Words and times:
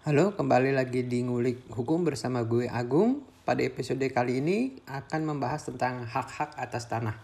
Halo, 0.00 0.32
kembali 0.32 0.72
lagi 0.72 1.04
di 1.04 1.20
Ngulik 1.20 1.76
Hukum 1.76 2.08
bersama 2.08 2.40
gue 2.48 2.64
Agung. 2.64 3.20
Pada 3.44 3.60
episode 3.60 4.00
kali 4.08 4.40
ini 4.40 4.80
akan 4.88 5.28
membahas 5.28 5.68
tentang 5.68 6.08
hak-hak 6.08 6.56
atas 6.56 6.88
tanah. 6.88 7.20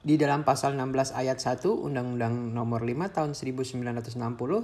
Di 0.00 0.16
dalam 0.16 0.48
pasal 0.48 0.72
16 0.80 1.12
ayat 1.12 1.36
1 1.36 1.60
Undang-Undang 1.76 2.56
Nomor 2.56 2.80
5 2.80 3.12
Tahun 3.12 3.32
1960 3.36 4.16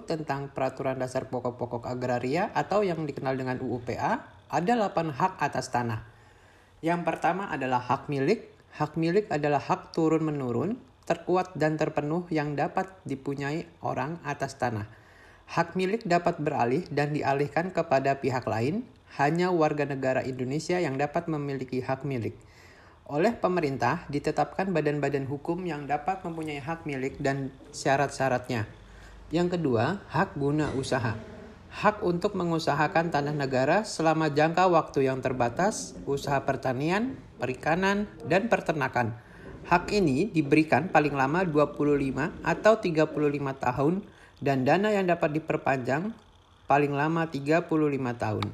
tentang 0.09 0.49
Peraturan 0.49 0.97
Dasar 0.97 1.29
Pokok-pokok 1.29 1.85
Agraria 1.85 2.49
atau 2.57 2.81
yang 2.81 3.05
dikenal 3.05 3.37
dengan 3.37 3.61
UUPA 3.61 4.25
ada 4.49 4.73
8 4.81 5.13
hak 5.13 5.45
atas 5.45 5.69
tanah. 5.69 6.09
Yang 6.81 7.05
pertama 7.05 7.53
adalah 7.53 7.85
hak 7.85 8.09
milik. 8.09 8.54
Hak 8.75 8.99
milik 8.99 9.31
adalah 9.31 9.63
hak 9.63 9.95
turun-menurun, 9.95 10.75
terkuat 11.07 11.55
dan 11.55 11.79
terpenuh 11.79 12.27
yang 12.35 12.59
dapat 12.59 12.91
dipunyai 13.07 13.71
orang 13.87 14.19
atas 14.27 14.59
tanah. 14.59 14.91
Hak 15.47 15.79
milik 15.79 16.03
dapat 16.03 16.43
beralih 16.43 16.83
dan 16.91 17.15
dialihkan 17.15 17.71
kepada 17.71 18.19
pihak 18.19 18.43
lain. 18.51 18.83
Hanya 19.15 19.55
warga 19.55 19.87
negara 19.87 20.27
Indonesia 20.27 20.75
yang 20.83 20.99
dapat 20.99 21.31
memiliki 21.31 21.79
hak 21.87 22.03
milik. 22.03 22.35
Oleh 23.07 23.31
pemerintah 23.31 24.03
ditetapkan 24.11 24.75
badan-badan 24.75 25.31
hukum 25.31 25.63
yang 25.63 25.87
dapat 25.87 26.27
mempunyai 26.27 26.59
hak 26.59 26.83
milik 26.83 27.15
dan 27.23 27.55
syarat-syaratnya. 27.71 28.67
Yang 29.31 29.55
kedua, 29.55 30.03
hak 30.11 30.35
guna 30.35 30.75
usaha. 30.75 31.15
Hak 31.75 32.07
untuk 32.07 32.39
mengusahakan 32.39 33.11
tanah 33.11 33.35
negara 33.35 33.83
selama 33.83 34.31
jangka 34.31 34.71
waktu 34.71 35.11
yang 35.11 35.19
terbatas, 35.19 35.99
usaha 36.07 36.39
pertanian, 36.47 37.19
perikanan, 37.43 38.07
dan 38.31 38.47
peternakan. 38.47 39.19
Hak 39.67 39.91
ini 39.91 40.31
diberikan 40.31 40.87
paling 40.87 41.19
lama 41.19 41.43
25 41.43 42.47
atau 42.47 42.75
35 42.79 43.11
tahun 43.59 43.95
dan 44.39 44.63
dana 44.63 44.95
yang 44.95 45.11
dapat 45.11 45.35
diperpanjang 45.35 46.15
paling 46.71 46.95
lama 46.95 47.27
35 47.27 47.67
tahun. 48.23 48.47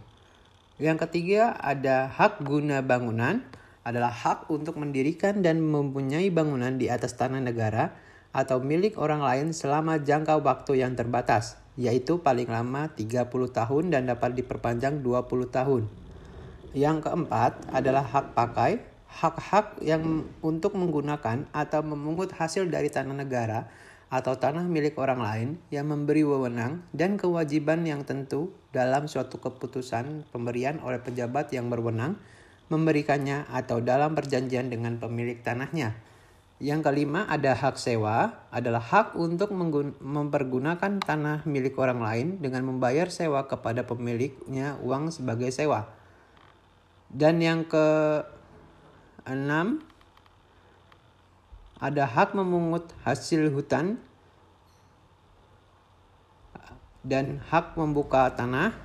Yang 0.81 0.99
ketiga 1.05 1.61
ada 1.61 2.09
hak 2.09 2.41
guna 2.41 2.81
bangunan 2.81 3.45
adalah 3.85 4.17
hak 4.17 4.49
untuk 4.49 4.81
mendirikan 4.81 5.45
dan 5.45 5.61
mempunyai 5.61 6.33
bangunan 6.33 6.81
di 6.81 6.89
atas 6.89 7.21
tanah 7.21 7.45
negara 7.45 7.93
atau 8.31 8.63
milik 8.63 8.95
orang 8.99 9.23
lain 9.23 9.47
selama 9.51 9.99
jangka 9.99 10.39
waktu 10.39 10.83
yang 10.83 10.95
terbatas, 10.95 11.59
yaitu 11.75 12.23
paling 12.23 12.47
lama 12.47 12.91
30 12.95 13.27
tahun 13.31 13.85
dan 13.91 14.07
dapat 14.07 14.39
diperpanjang 14.39 15.03
20 15.03 15.51
tahun. 15.51 15.83
Yang 16.71 16.97
keempat 17.11 17.75
adalah 17.75 18.07
hak 18.07 18.39
pakai, 18.39 18.79
hak-hak 19.11 19.83
yang 19.83 20.23
untuk 20.39 20.79
menggunakan 20.79 21.51
atau 21.51 21.81
memungut 21.83 22.31
hasil 22.31 22.71
dari 22.71 22.87
tanah 22.87 23.19
negara 23.19 23.67
atau 24.11 24.35
tanah 24.35 24.67
milik 24.67 24.99
orang 24.99 25.23
lain 25.23 25.49
yang 25.71 25.87
memberi 25.87 26.27
wewenang 26.27 26.83
dan 26.91 27.15
kewajiban 27.15 27.87
yang 27.87 28.03
tentu 28.03 28.51
dalam 28.75 29.07
suatu 29.07 29.39
keputusan 29.39 30.27
pemberian 30.35 30.83
oleh 30.83 30.99
pejabat 30.99 31.51
yang 31.55 31.71
berwenang 31.71 32.19
memberikannya 32.71 33.51
atau 33.51 33.83
dalam 33.83 34.15
perjanjian 34.15 34.71
dengan 34.71 34.99
pemilik 35.03 35.39
tanahnya. 35.43 35.95
Yang 36.61 36.93
kelima 36.93 37.25
ada 37.25 37.57
hak 37.57 37.81
sewa, 37.81 38.37
adalah 38.53 38.85
hak 38.85 39.17
untuk 39.17 39.49
mempergunakan 40.05 41.01
tanah 41.01 41.49
milik 41.49 41.81
orang 41.81 42.05
lain 42.05 42.29
dengan 42.37 42.69
membayar 42.69 43.09
sewa 43.09 43.49
kepada 43.49 43.89
pemiliknya 43.89 44.77
uang 44.85 45.09
sebagai 45.09 45.49
sewa. 45.49 45.89
Dan 47.09 47.41
yang 47.41 47.65
ke 47.65 48.21
enam 49.25 49.81
ada 51.81 52.05
hak 52.05 52.37
memungut 52.37 52.93
hasil 53.09 53.49
hutan 53.57 53.97
dan 57.01 57.41
hak 57.49 57.73
membuka 57.81 58.29
tanah 58.37 58.77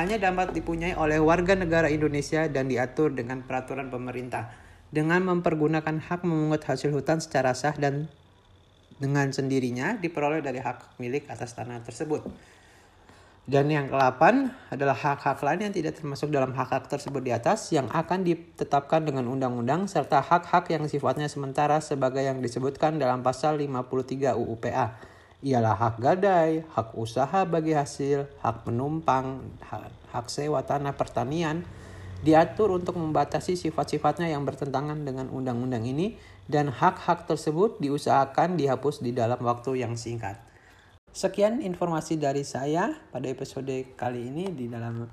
hanya 0.00 0.16
dapat 0.16 0.56
dipunyai 0.56 0.96
oleh 0.96 1.20
warga 1.20 1.52
negara 1.52 1.92
Indonesia 1.92 2.48
dan 2.48 2.72
diatur 2.72 3.12
dengan 3.12 3.44
peraturan 3.44 3.92
pemerintah 3.92 4.48
dengan 4.94 5.26
mempergunakan 5.26 5.98
hak 5.98 6.22
memungut 6.22 6.62
hasil 6.62 6.94
hutan 6.94 7.18
secara 7.18 7.50
sah 7.58 7.74
dan 7.74 8.06
dengan 9.02 9.26
sendirinya 9.34 9.98
diperoleh 9.98 10.38
dari 10.38 10.62
hak 10.62 11.02
milik 11.02 11.26
atas 11.26 11.58
tanah 11.58 11.82
tersebut. 11.82 12.22
Dan 13.44 13.68
yang 13.68 13.92
ke-8 13.92 14.22
adalah 14.72 14.96
hak-hak 14.96 15.36
lain 15.44 15.68
yang 15.68 15.74
tidak 15.74 16.00
termasuk 16.00 16.32
dalam 16.32 16.56
hak-hak 16.56 16.88
tersebut 16.88 17.20
di 17.20 17.28
atas 17.28 17.68
yang 17.76 17.92
akan 17.92 18.24
ditetapkan 18.24 19.04
dengan 19.04 19.28
undang-undang 19.28 19.84
serta 19.84 20.24
hak-hak 20.24 20.72
yang 20.72 20.88
sifatnya 20.88 21.28
sementara 21.28 21.76
sebagai 21.84 22.24
yang 22.24 22.40
disebutkan 22.40 22.96
dalam 22.96 23.20
pasal 23.20 23.60
53 23.60 24.32
UUPA. 24.32 24.96
Ialah 25.44 25.76
hak 25.76 26.00
gadai, 26.00 26.64
hak 26.72 26.96
usaha 26.96 27.44
bagi 27.44 27.76
hasil, 27.76 28.24
hak 28.40 28.64
penumpang, 28.64 29.44
hak, 29.60 29.92
hak 30.16 30.26
sewa 30.32 30.64
tanah 30.64 30.96
pertanian, 30.96 31.68
diatur 32.24 32.72
untuk 32.72 32.96
membatasi 32.96 33.52
sifat-sifatnya 33.52 34.32
yang 34.32 34.48
bertentangan 34.48 35.04
dengan 35.04 35.28
undang-undang 35.28 35.84
ini 35.84 36.16
dan 36.48 36.72
hak-hak 36.72 37.28
tersebut 37.28 37.76
diusahakan 37.84 38.56
dihapus 38.56 39.04
di 39.04 39.12
dalam 39.12 39.36
waktu 39.44 39.84
yang 39.84 39.92
singkat. 40.00 40.40
Sekian 41.14 41.62
informasi 41.62 42.18
dari 42.18 42.42
saya 42.42 42.96
pada 43.12 43.28
episode 43.30 43.94
kali 43.94 44.32
ini 44.32 44.50
di 44.50 44.66
dalam 44.66 45.04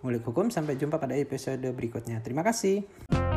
Ngulik 0.00 0.24
Hukum. 0.24 0.48
Sampai 0.48 0.80
jumpa 0.80 0.96
pada 0.96 1.18
episode 1.18 1.68
berikutnya. 1.74 2.24
Terima 2.24 2.40
kasih. 2.40 3.31